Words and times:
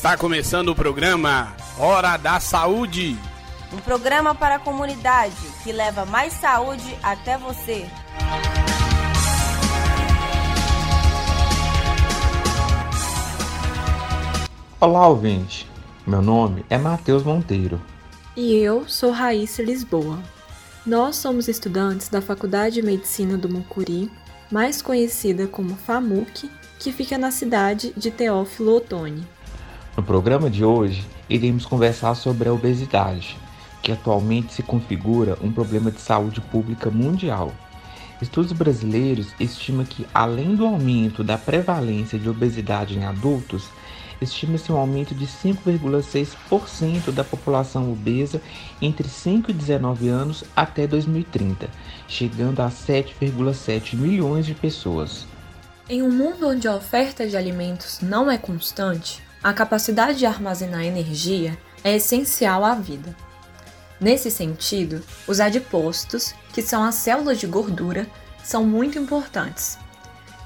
Está 0.00 0.16
começando 0.16 0.70
o 0.70 0.74
programa 0.74 1.54
Hora 1.78 2.16
da 2.16 2.40
Saúde. 2.40 3.18
Um 3.70 3.76
programa 3.76 4.34
para 4.34 4.54
a 4.54 4.58
comunidade 4.58 5.36
que 5.62 5.72
leva 5.72 6.06
mais 6.06 6.32
saúde 6.32 6.96
até 7.02 7.36
você. 7.36 7.86
Olá, 14.80 15.06
ouvinte. 15.06 15.68
Meu 16.06 16.22
nome 16.22 16.64
é 16.70 16.78
Matheus 16.78 17.22
Monteiro. 17.22 17.78
E 18.34 18.54
eu 18.54 18.88
sou 18.88 19.10
Raíssa 19.10 19.62
Lisboa. 19.62 20.18
Nós 20.86 21.16
somos 21.16 21.46
estudantes 21.46 22.08
da 22.08 22.22
Faculdade 22.22 22.76
de 22.76 22.82
Medicina 22.82 23.36
do 23.36 23.50
Mucuri, 23.50 24.10
mais 24.50 24.80
conhecida 24.80 25.46
como 25.46 25.76
FAMUC, 25.76 26.50
que 26.78 26.90
fica 26.90 27.18
na 27.18 27.30
cidade 27.30 27.92
de 27.94 28.10
Teófilo 28.10 28.76
Otoni. 28.76 29.28
No 29.96 30.04
programa 30.04 30.48
de 30.48 30.64
hoje, 30.64 31.04
iremos 31.28 31.66
conversar 31.66 32.14
sobre 32.14 32.48
a 32.48 32.52
obesidade, 32.52 33.36
que 33.82 33.90
atualmente 33.90 34.52
se 34.52 34.62
configura 34.62 35.36
um 35.42 35.50
problema 35.50 35.90
de 35.90 36.00
saúde 36.00 36.40
pública 36.40 36.90
mundial. 36.90 37.52
Estudos 38.22 38.52
brasileiros 38.52 39.34
estimam 39.40 39.84
que, 39.84 40.06
além 40.14 40.54
do 40.54 40.64
aumento 40.64 41.24
da 41.24 41.36
prevalência 41.36 42.18
de 42.18 42.28
obesidade 42.28 42.96
em 42.96 43.04
adultos, 43.04 43.68
estima-se 44.20 44.70
um 44.70 44.76
aumento 44.76 45.14
de 45.14 45.26
5,6% 45.26 47.10
da 47.10 47.24
população 47.24 47.90
obesa 47.90 48.40
entre 48.80 49.08
5 49.08 49.50
e 49.50 49.54
19 49.54 50.08
anos 50.08 50.44
até 50.54 50.86
2030, 50.86 51.68
chegando 52.06 52.60
a 52.60 52.68
7,7 52.68 53.96
milhões 53.96 54.46
de 54.46 54.54
pessoas. 54.54 55.26
Em 55.88 56.02
um 56.02 56.12
mundo 56.12 56.46
onde 56.46 56.68
a 56.68 56.76
oferta 56.76 57.26
de 57.26 57.36
alimentos 57.36 58.00
não 58.00 58.30
é 58.30 58.38
constante, 58.38 59.22
a 59.42 59.54
capacidade 59.54 60.18
de 60.18 60.26
armazenar 60.26 60.84
energia 60.84 61.58
é 61.82 61.96
essencial 61.96 62.62
à 62.62 62.74
vida. 62.74 63.16
Nesse 63.98 64.30
sentido, 64.30 65.02
os 65.26 65.40
adipócitos, 65.40 66.34
que 66.52 66.60
são 66.60 66.84
as 66.84 66.96
células 66.96 67.38
de 67.38 67.46
gordura, 67.46 68.06
são 68.44 68.64
muito 68.64 68.98
importantes. 68.98 69.78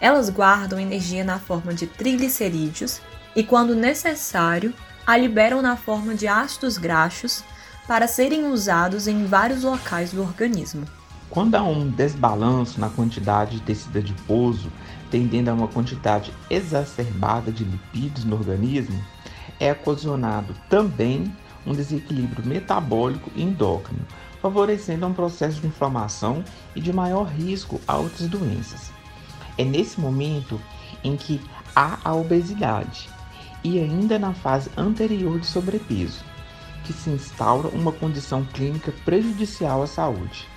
Elas 0.01 0.31
guardam 0.31 0.79
energia 0.79 1.25
na 1.25 1.39
forma 1.41 1.75
de 1.75 1.87
triglicerídeos 1.87 3.01
e, 3.35 3.43
quando 3.43 3.75
necessário, 3.75 4.73
a 5.05 5.17
liberam 5.17 5.61
na 5.61 5.77
forma 5.77 6.15
de 6.15 6.29
ácidos 6.29 6.79
graxos 6.79 7.43
para 7.89 8.07
serem 8.07 8.47
usados 8.47 9.09
em 9.09 9.27
vários 9.27 9.65
locais 9.65 10.13
do 10.13 10.23
organismo. 10.23 10.87
Quando 11.29 11.57
há 11.57 11.63
um 11.63 11.89
desbalanço 11.91 12.81
na 12.81 12.89
quantidade 12.89 13.57
de 13.57 13.63
tecido 13.63 13.99
adiposo, 13.99 14.71
tendendo 15.15 15.49
a 15.49 15.55
uma 15.55 15.69
quantidade 15.69 16.35
exacerbada 16.51 17.53
de 17.53 17.63
lipídios 17.63 18.25
no 18.25 18.35
organismo, 18.35 19.01
é 19.61 19.71
ocasionado 19.71 20.57
também 20.69 21.33
um 21.65 21.73
desequilíbrio 21.73 22.45
metabólico 22.45 23.31
e 23.37 23.45
endócrino, 23.45 24.05
favorecendo 24.43 25.07
um 25.07 25.15
processo 25.15 25.61
de 25.61 25.69
inflamação 25.69 26.43
e 26.75 26.81
de 26.81 26.93
maior 26.93 27.29
risco 27.29 27.81
a 27.87 27.97
outras 27.97 28.27
doenças. 28.29 28.91
É 29.57 29.65
nesse 29.65 30.01
momento 30.01 30.61
em 31.05 31.17
que 31.17 31.41
há 31.77 31.97
a 32.03 32.13
obesidade 32.13 33.09
e 33.63 33.79
ainda 33.79 34.19
na 34.19 34.35
fase 34.35 34.69
anterior 34.77 35.39
de 35.39 35.47
sobrepeso, 35.47 36.25
que 36.83 36.93
se 36.93 37.09
instaura 37.09 37.69
uma 37.69 37.93
condição 37.93 38.45
clínica 38.53 38.93
prejudicial 39.05 39.81
à 39.81 39.87
saúde. 39.87 40.49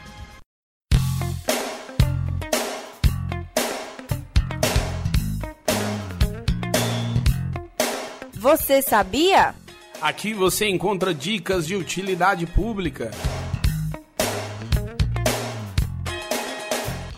Você 8.40 8.84
sabia? 8.84 9.56
Aqui 10.00 10.32
você 10.32 10.70
encontra 10.70 11.12
dicas 11.12 11.66
de 11.66 11.76
utilidade 11.76 12.46
pública. 12.46 13.10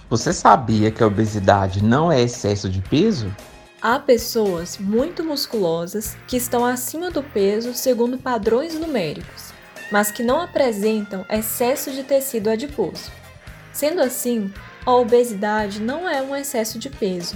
Você 0.10 0.32
sabia 0.32 0.90
que 0.90 1.04
a 1.04 1.08
obesidade 1.08 1.84
não 1.84 2.10
é 2.10 2.22
excesso 2.22 2.70
de 2.70 2.82
peso? 2.82 3.36
Há 3.82 4.00
pessoas 4.00 4.78
muito 4.78 5.22
musculosas 5.22 6.16
que 6.26 6.38
estão 6.38 6.66
acima 6.66 7.12
do 7.12 7.22
peso 7.22 7.74
segundo 7.74 8.18
padrões 8.18 8.80
numéricos, 8.80 9.52
mas 9.92 10.12
que 10.12 10.24
não 10.24 10.40
apresentam 10.40 11.26
excesso 11.30 11.92
de 11.92 12.04
tecido 12.04 12.50
adiposo. 12.50 13.12
Sendo 13.74 14.00
assim, 14.00 14.54
a 14.86 14.96
obesidade 14.96 15.82
não 15.82 16.08
é 16.08 16.22
um 16.22 16.34
excesso 16.34 16.80
de 16.80 16.90
peso, 16.90 17.36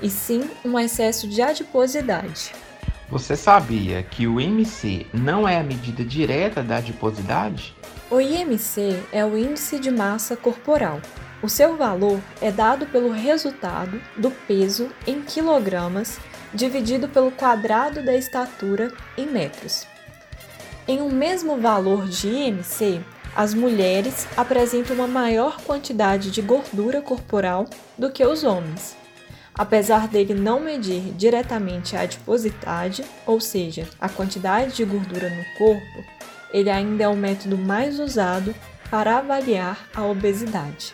e 0.00 0.08
sim 0.08 0.48
um 0.64 0.78
excesso 0.78 1.26
de 1.26 1.42
adiposidade. 1.42 2.52
Você 3.10 3.36
sabia 3.36 4.02
que 4.02 4.26
o 4.26 4.40
IMC 4.40 5.06
não 5.12 5.46
é 5.46 5.58
a 5.58 5.62
medida 5.62 6.02
direta 6.02 6.62
da 6.62 6.76
adiposidade? 6.76 7.76
O 8.10 8.18
IMC 8.20 9.02
é 9.12 9.24
o 9.24 9.36
índice 9.36 9.78
de 9.78 9.90
massa 9.90 10.36
corporal. 10.36 11.00
O 11.42 11.48
seu 11.48 11.76
valor 11.76 12.18
é 12.40 12.50
dado 12.50 12.86
pelo 12.86 13.10
resultado 13.10 14.00
do 14.16 14.30
peso 14.30 14.88
em 15.06 15.20
quilogramas 15.20 16.18
dividido 16.54 17.08
pelo 17.08 17.30
quadrado 17.30 18.02
da 18.02 18.14
estatura 18.14 18.90
em 19.18 19.26
metros. 19.26 19.86
Em 20.88 21.02
um 21.02 21.10
mesmo 21.10 21.58
valor 21.58 22.08
de 22.08 22.28
IMC, 22.28 23.02
as 23.36 23.52
mulheres 23.52 24.26
apresentam 24.36 24.96
uma 24.96 25.08
maior 25.08 25.60
quantidade 25.60 26.30
de 26.30 26.40
gordura 26.40 27.02
corporal 27.02 27.66
do 27.98 28.10
que 28.10 28.24
os 28.24 28.44
homens. 28.44 29.03
Apesar 29.56 30.08
dele 30.08 30.34
não 30.34 30.58
medir 30.58 31.12
diretamente 31.16 31.96
a 31.96 32.00
adiposidade, 32.00 33.04
ou 33.24 33.40
seja, 33.40 33.86
a 34.00 34.08
quantidade 34.08 34.74
de 34.74 34.84
gordura 34.84 35.30
no 35.30 35.44
corpo, 35.56 36.04
ele 36.52 36.68
ainda 36.68 37.04
é 37.04 37.08
o 37.08 37.16
método 37.16 37.56
mais 37.56 38.00
usado 38.00 38.52
para 38.90 39.18
avaliar 39.18 39.88
a 39.94 40.04
obesidade. 40.04 40.92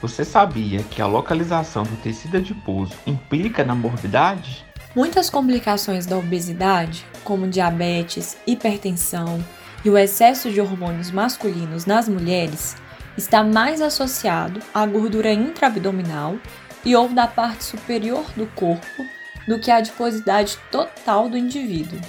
Você 0.00 0.24
sabia 0.24 0.84
que 0.84 1.02
a 1.02 1.06
localização 1.06 1.82
do 1.82 1.96
tecido 1.96 2.36
adiposo 2.36 2.92
implica 3.06 3.64
na 3.64 3.74
morbidade? 3.74 4.64
Muitas 4.94 5.28
complicações 5.28 6.06
da 6.06 6.16
obesidade, 6.16 7.04
como 7.24 7.48
diabetes, 7.48 8.36
hipertensão 8.46 9.44
e 9.84 9.90
o 9.90 9.98
excesso 9.98 10.48
de 10.48 10.60
hormônios 10.60 11.10
masculinos 11.10 11.86
nas 11.86 12.08
mulheres, 12.08 12.76
está 13.16 13.42
mais 13.42 13.80
associado 13.80 14.60
à 14.72 14.84
gordura 14.86 15.32
intraabdominal 15.32 16.36
e 16.84 16.94
ou 16.94 17.08
da 17.08 17.26
parte 17.26 17.64
superior 17.64 18.24
do 18.36 18.46
corpo 18.48 19.06
do 19.46 19.58
que 19.58 19.70
a 19.70 19.76
adiposidade 19.76 20.58
total 20.70 21.28
do 21.28 21.36
indivíduo. 21.36 22.00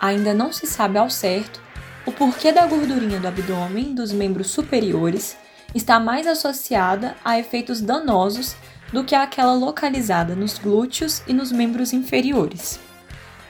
Ainda 0.00 0.34
não 0.34 0.52
se 0.52 0.66
sabe 0.66 0.98
ao 0.98 1.08
certo 1.08 1.60
o 2.04 2.12
porquê 2.12 2.50
da 2.50 2.66
gordurinha 2.66 3.20
do 3.20 3.28
abdômen 3.28 3.94
dos 3.94 4.12
membros 4.12 4.50
superiores 4.50 5.36
está 5.74 6.00
mais 6.00 6.26
associada 6.26 7.14
a 7.24 7.38
efeitos 7.38 7.80
danosos 7.80 8.56
do 8.92 9.04
que 9.04 9.14
aquela 9.14 9.54
localizada 9.54 10.34
nos 10.34 10.58
glúteos 10.58 11.22
e 11.26 11.32
nos 11.32 11.50
membros 11.50 11.92
inferiores. 11.92 12.78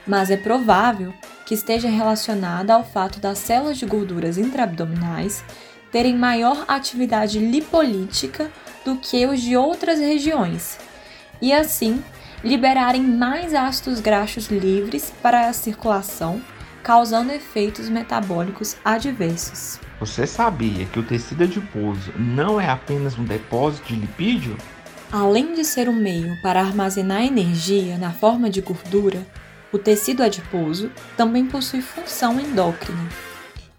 Mas 0.07 0.29
é 0.29 0.37
provável 0.37 1.13
que 1.45 1.53
esteja 1.53 1.89
relacionada 1.89 2.73
ao 2.73 2.83
fato 2.83 3.19
das 3.19 3.39
células 3.39 3.77
de 3.77 3.85
gorduras 3.85 4.37
intraabdominais 4.37 5.43
terem 5.91 6.15
maior 6.15 6.63
atividade 6.67 7.39
lipolítica 7.39 8.49
do 8.85 8.95
que 8.97 9.25
os 9.25 9.41
de 9.41 9.55
outras 9.55 9.99
regiões, 9.99 10.77
e 11.41 11.53
assim 11.53 12.03
liberarem 12.43 13.01
mais 13.01 13.53
ácidos 13.53 13.99
graxos 13.99 14.47
livres 14.47 15.13
para 15.21 15.47
a 15.47 15.53
circulação, 15.53 16.41
causando 16.83 17.31
efeitos 17.31 17.87
metabólicos 17.87 18.75
adversos. 18.83 19.79
Você 19.99 20.27
sabia 20.27 20.85
que 20.85 20.99
o 20.99 21.03
tecido 21.03 21.43
adiposo 21.43 22.11
não 22.17 22.59
é 22.59 22.69
apenas 22.69 23.17
um 23.17 23.23
depósito 23.23 23.87
de 23.87 23.95
lipídio? 23.95 24.57
Além 25.09 25.53
de 25.53 25.63
ser 25.63 25.87
um 25.87 25.93
meio 25.93 26.35
para 26.41 26.59
armazenar 26.59 27.23
energia 27.23 27.97
na 27.97 28.11
forma 28.11 28.49
de 28.49 28.59
gordura, 28.59 29.25
o 29.71 29.77
tecido 29.77 30.21
adiposo 30.21 30.91
também 31.15 31.45
possui 31.45 31.81
função 31.81 32.39
endócrina. 32.39 33.07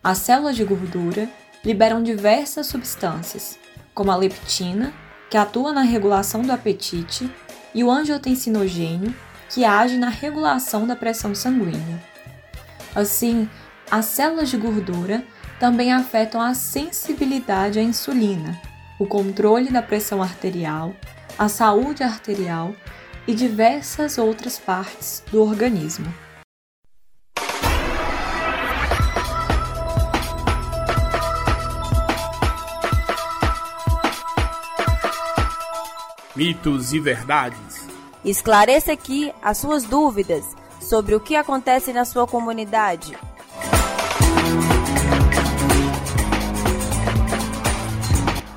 As 0.02 0.19
células 0.19 0.56
de 0.56 0.64
gordura 0.64 1.28
liberam 1.64 2.02
diversas 2.02 2.67
substâncias, 2.67 3.58
como 3.93 4.11
a 4.11 4.17
leptina, 4.17 4.93
que 5.31 5.37
atua 5.37 5.73
na 5.73 5.82
regulação 5.82 6.43
do 6.43 6.53
apetite, 6.53 7.31
e 7.75 7.82
o 7.82 7.91
angiotensinogênio, 7.91 9.15
que 9.49 9.65
age 9.65 9.97
na 9.97 10.09
regulação 10.09 10.87
da 10.87 10.94
pressão 10.94 11.35
sanguínea. 11.35 12.03
Assim, 12.94 13.49
as 13.91 14.06
células 14.06 14.49
de 14.49 14.56
gordura 14.56 15.25
também 15.59 15.93
afetam 15.93 16.41
a 16.41 16.55
sensibilidade 16.55 17.79
à 17.79 17.82
insulina, 17.82 18.61
o 18.99 19.06
controle 19.06 19.71
da 19.71 19.82
pressão 19.82 20.23
arterial, 20.23 20.94
a 21.38 21.49
saúde 21.49 22.03
arterial 22.03 22.75
e 23.26 23.35
diversas 23.35 24.19
outras 24.19 24.59
partes 24.59 25.23
do 25.31 25.43
organismo. 25.43 26.12
Mitos 36.36 36.92
e 36.92 36.98
verdades. 36.98 37.86
Esclareça 38.25 38.92
aqui 38.92 39.32
as 39.40 39.56
suas 39.58 39.84
dúvidas 39.84 40.44
sobre 40.81 41.14
o 41.14 41.20
que 41.20 41.36
acontece 41.36 41.92
na 41.92 42.04
sua 42.04 42.26
comunidade. 42.26 43.16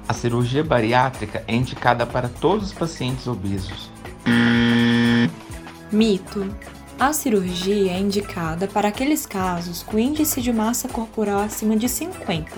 A 0.09 0.13
cirurgia 0.13 0.63
bariátrica 0.63 1.43
é 1.47 1.53
indicada 1.53 2.07
para 2.07 2.27
todos 2.27 2.69
os 2.69 2.73
pacientes 2.73 3.27
obesos. 3.27 3.91
Mito. 5.91 6.51
A 6.99 7.13
cirurgia 7.13 7.91
é 7.91 7.99
indicada 7.99 8.67
para 8.67 8.87
aqueles 8.87 9.27
casos 9.27 9.83
com 9.83 9.99
índice 9.99 10.41
de 10.41 10.51
massa 10.51 10.87
corporal 10.87 11.41
acima 11.41 11.75
de 11.75 11.87
50 11.87 12.53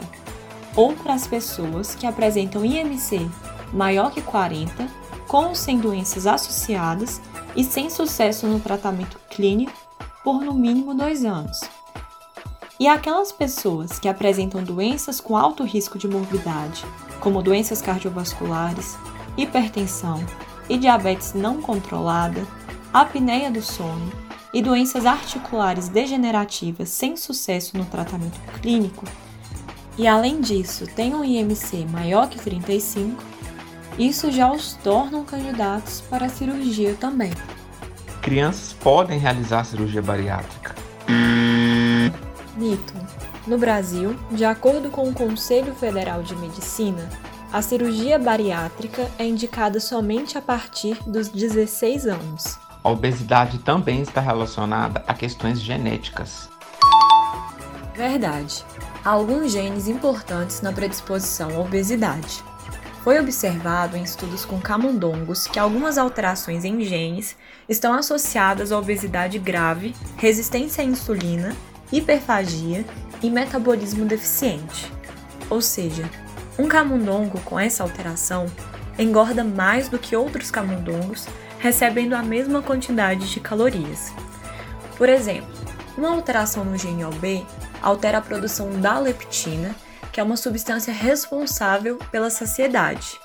ou 0.78 0.94
para 0.94 1.14
as 1.14 1.28
pessoas 1.28 1.94
que 1.94 2.08
apresentam 2.08 2.64
IMC 2.64 3.30
maior 3.74 4.12
que 4.12 4.22
40, 4.22 4.88
com 5.30 5.46
ou 5.46 5.56
sem 5.56 5.78
doenças 5.78 6.26
associadas 6.26 7.22
e 7.56 7.64
sem 7.64 7.88
sucesso 7.88 8.48
no 8.48 8.60
tratamento 8.60 9.20
clínico 9.30 9.72
por 10.24 10.42
no 10.42 10.56
mínimo 10.56 10.96
dois 10.96 11.24
anos. 11.24 11.60
E 12.80 12.88
aquelas 12.88 13.32
pessoas 13.32 14.00
que 14.00 14.08
apresentam 14.08 14.64
doenças 14.64 15.22
com 15.22 15.38
alto 15.38 15.64
risco 15.64 16.00
de 16.00 16.08
morbidade, 16.08 16.84
como 17.20 17.44
doenças 17.44 17.80
cardiovasculares, 17.80 18.98
hipertensão 19.38 20.26
e 20.68 20.78
diabetes 20.78 21.34
não 21.34 21.62
controlada, 21.62 22.46
apneia 22.92 23.52
do 23.52 23.62
sono 23.62 24.12
e 24.52 24.64
doenças 24.64 25.06
articulares 25.06 25.90
degenerativas 25.90 26.90
sem 26.90 27.16
sucesso 27.16 27.78
no 27.78 27.86
tratamento 27.86 28.40
clínico, 28.62 29.06
e 29.96 30.08
além 30.08 30.42
disso 30.42 30.88
têm 30.96 31.14
um 31.14 31.24
IMC 31.24 31.86
maior 31.92 32.30
que 32.30 32.40
35, 32.40 33.22
isso 34.00 34.32
já 34.32 34.50
os 34.50 34.74
tornam 34.76 35.26
candidatos 35.26 36.02
para 36.02 36.28
a 36.28 36.30
cirurgia 36.30 36.96
também. 36.96 37.32
Crianças 38.22 38.74
podem 38.74 39.20
realizar 39.20 39.66
cirurgia 39.66 40.02
bariátrica. 40.02 40.74
Mito. 42.56 42.94
No 43.46 43.58
Brasil, 43.58 44.18
de 44.32 44.46
acordo 44.46 44.90
com 44.90 45.10
o 45.10 45.14
Conselho 45.14 45.74
Federal 45.76 46.22
de 46.22 46.36
Medicina, 46.36 47.10
a 47.52 47.62
cirurgia 47.62 48.20
bariátrica 48.20 49.10
é 49.18 49.26
indicada 49.26 49.80
somente 49.80 50.38
a 50.38 50.42
partir 50.42 50.98
dos 51.06 51.30
16 51.30 52.06
anos. 52.06 52.60
A 52.84 52.90
obesidade 52.90 53.58
também 53.60 54.02
está 54.02 54.22
relacionada 54.22 55.04
a 55.08 55.14
questões 55.14 55.60
genéticas. 55.60 56.48
Verdade. 57.96 58.64
Há 59.04 59.10
alguns 59.10 59.52
genes 59.52 59.88
importantes 59.88 60.62
na 60.62 60.72
predisposição 60.72 61.50
à 61.56 61.60
obesidade. 61.60 62.44
Foi 63.04 63.20
observado 63.20 63.96
em 63.96 64.04
estudos 64.04 64.44
com 64.44 64.60
camundongos 64.60 65.48
que 65.48 65.58
algumas 65.58 65.98
alterações 65.98 66.66
em 66.66 66.82
genes 66.82 67.36
estão 67.68 67.94
associadas 67.94 68.72
à 68.72 68.78
obesidade 68.78 69.40
grave, 69.40 69.96
resistência 70.18 70.84
à 70.84 70.86
insulina, 70.86 71.56
hiperfagia 71.92 72.86
e 73.22 73.30
metabolismo 73.30 74.06
deficiente. 74.06 74.92
Ou 75.50 75.62
seja, 75.62 76.10
um 76.58 76.68
camundongo 76.68 77.40
com 77.42 77.58
essa 77.58 77.84
alteração 77.84 78.46
engorda 78.98 79.46
mais 79.46 79.88
do 79.88 79.98
que 79.98 80.16
outros 80.16 80.52
camundongos, 80.52 81.26
recebendo 81.58 82.14
a 82.14 82.22
mesma 82.22 82.62
quantidade 82.62 83.32
de 83.32 83.40
calorias. 83.40 84.12
Por 84.98 85.08
exemplo, 85.08 85.48
uma 85.98 86.10
alteração 86.10 86.66
no 86.66 86.78
gene 86.78 87.06
OB 87.06 87.46
altera 87.82 88.18
a 88.18 88.22
produção 88.22 88.70
da 88.82 89.00
leptina, 89.00 89.74
que 90.20 90.22
é 90.22 90.26
uma 90.26 90.36
substância 90.36 90.92
responsável 90.94 91.98
pela 92.12 92.30
saciedade. 92.30 93.18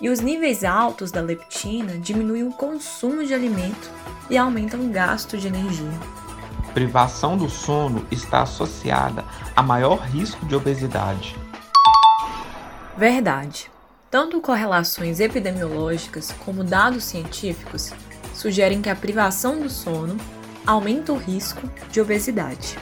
E 0.00 0.10
os 0.10 0.18
níveis 0.18 0.64
altos 0.64 1.12
da 1.12 1.20
leptina 1.20 1.96
diminuem 1.98 2.42
o 2.42 2.50
consumo 2.50 3.24
de 3.24 3.32
alimento 3.32 3.88
e 4.28 4.36
aumentam 4.36 4.80
o 4.80 4.88
gasto 4.88 5.38
de 5.38 5.46
energia. 5.46 5.92
Privação 6.74 7.36
do 7.36 7.48
sono 7.48 8.04
está 8.10 8.42
associada 8.42 9.24
a 9.54 9.62
maior 9.62 10.00
risco 10.00 10.44
de 10.46 10.56
obesidade. 10.56 11.36
Verdade. 12.98 13.70
Tanto 14.10 14.40
correlações 14.40 15.20
epidemiológicas 15.20 16.32
como 16.44 16.64
dados 16.64 17.04
científicos 17.04 17.92
sugerem 18.34 18.82
que 18.82 18.90
a 18.90 18.96
privação 18.96 19.60
do 19.60 19.70
sono 19.70 20.16
aumenta 20.66 21.12
o 21.12 21.18
risco 21.18 21.70
de 21.92 22.00
obesidade. 22.00 22.76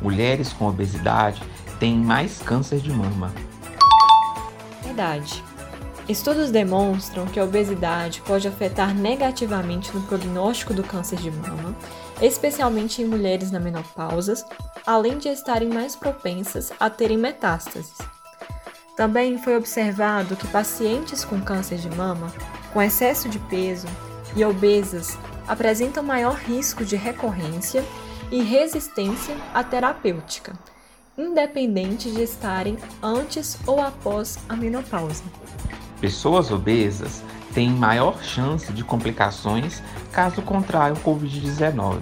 Mulheres 0.00 0.52
com 0.52 0.68
obesidade 0.68 1.42
têm 1.78 1.96
mais 1.96 2.38
câncer 2.38 2.80
de 2.80 2.90
mama. 2.90 3.32
Verdade. 4.82 5.42
Estudos 6.08 6.50
demonstram 6.50 7.26
que 7.26 7.38
a 7.38 7.44
obesidade 7.44 8.22
pode 8.22 8.48
afetar 8.48 8.94
negativamente 8.94 9.94
no 9.94 10.02
prognóstico 10.02 10.72
do 10.72 10.82
câncer 10.82 11.18
de 11.18 11.30
mama, 11.30 11.76
especialmente 12.22 13.02
em 13.02 13.04
mulheres 13.04 13.50
na 13.50 13.60
menopausa, 13.60 14.34
além 14.86 15.18
de 15.18 15.28
estarem 15.28 15.68
mais 15.68 15.94
propensas 15.94 16.72
a 16.80 16.88
terem 16.88 17.18
metástases. 17.18 17.98
Também 18.96 19.38
foi 19.38 19.56
observado 19.56 20.34
que 20.34 20.48
pacientes 20.48 21.24
com 21.24 21.40
câncer 21.40 21.76
de 21.76 21.90
mama, 21.90 22.32
com 22.72 22.82
excesso 22.82 23.28
de 23.28 23.38
peso 23.38 23.86
e 24.34 24.44
obesas 24.44 25.16
apresentam 25.46 26.02
maior 26.02 26.34
risco 26.34 26.84
de 26.84 26.96
recorrência 26.96 27.84
e 28.30 28.42
resistência 28.42 29.36
à 29.54 29.62
terapêutica, 29.62 30.52
independente 31.18 32.10
de 32.10 32.22
estarem 32.22 32.78
antes 33.02 33.58
ou 33.66 33.80
após 33.80 34.38
a 34.48 34.54
menopausa. 34.54 35.24
Pessoas 36.00 36.50
obesas 36.52 37.22
têm 37.52 37.70
maior 37.70 38.22
chance 38.22 38.72
de 38.72 38.84
complicações 38.84 39.82
caso 40.12 40.40
contraiam 40.42 40.96
Covid-19. 40.96 42.00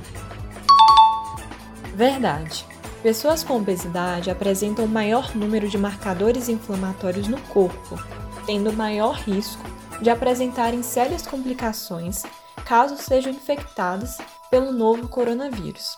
Verdade. 1.94 2.66
Pessoas 3.02 3.42
com 3.42 3.56
obesidade 3.56 4.30
apresentam 4.30 4.86
maior 4.86 5.34
número 5.34 5.68
de 5.68 5.78
marcadores 5.78 6.48
inflamatórios 6.48 7.28
no 7.28 7.40
corpo, 7.42 7.98
tendo 8.44 8.72
maior 8.72 9.14
risco 9.14 9.62
de 10.02 10.10
apresentarem 10.10 10.82
sérias 10.82 11.22
complicações 11.22 12.22
caso 12.66 12.96
sejam 12.96 13.32
infectadas 13.32 14.18
pelo 14.50 14.72
novo 14.72 15.08
coronavírus. 15.08 15.94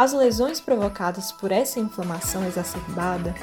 As 0.00 0.14
lesões 0.14 0.58
provocadas 0.62 1.30
por 1.30 1.52
essa 1.52 1.78
inflamação 1.78 2.42
exacerbada 2.46 3.34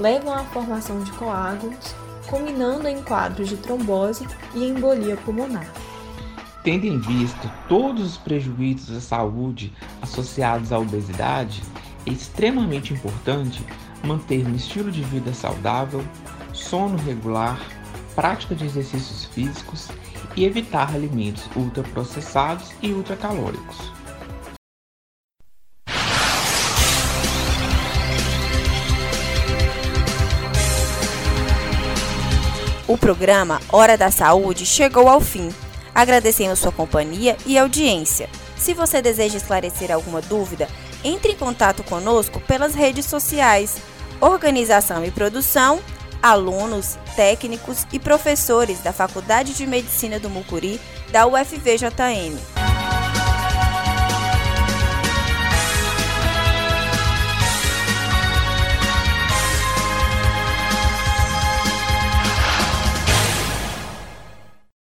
levam 0.00 0.32
à 0.32 0.44
formação 0.44 1.00
de 1.00 1.12
coágulos, 1.12 1.94
culminando 2.26 2.88
em 2.88 3.02
quadros 3.02 3.50
de 3.50 3.58
trombose 3.58 4.26
e 4.54 4.64
embolia 4.64 5.18
pulmonar. 5.18 5.70
Tendo 6.64 6.86
em 6.86 6.98
vista 6.98 7.52
todos 7.68 8.12
os 8.12 8.16
prejuízos 8.16 8.96
à 8.96 9.00
saúde 9.02 9.70
associados 10.00 10.72
à 10.72 10.78
obesidade, 10.78 11.62
é 12.06 12.10
extremamente 12.10 12.94
importante 12.94 13.62
manter 14.02 14.46
um 14.46 14.54
estilo 14.54 14.90
de 14.90 15.02
vida 15.02 15.34
saudável, 15.34 16.02
sono 16.50 16.96
regular, 16.96 17.60
prática 18.14 18.54
de 18.54 18.64
exercícios 18.64 19.26
físicos 19.26 19.88
e 20.34 20.46
evitar 20.46 20.94
alimentos 20.94 21.46
ultraprocessados 21.54 22.72
e 22.80 22.90
ultracalóricos. 22.90 24.05
O 32.88 32.96
programa 32.96 33.60
Hora 33.72 33.96
da 33.96 34.12
Saúde 34.12 34.64
chegou 34.64 35.08
ao 35.08 35.20
fim. 35.20 35.48
Agradecemos 35.92 36.60
sua 36.60 36.70
companhia 36.70 37.36
e 37.44 37.58
audiência. 37.58 38.28
Se 38.56 38.74
você 38.74 39.02
deseja 39.02 39.36
esclarecer 39.36 39.90
alguma 39.90 40.20
dúvida, 40.20 40.68
entre 41.02 41.32
em 41.32 41.36
contato 41.36 41.82
conosco 41.82 42.40
pelas 42.40 42.74
redes 42.74 43.06
sociais. 43.06 43.78
Organização 44.20 45.04
e 45.04 45.10
produção, 45.10 45.80
alunos, 46.22 46.96
técnicos 47.16 47.86
e 47.92 47.98
professores 47.98 48.80
da 48.80 48.92
Faculdade 48.92 49.52
de 49.52 49.66
Medicina 49.66 50.20
do 50.20 50.30
Mucuri 50.30 50.80
da 51.10 51.26
UFVJM. 51.26 52.65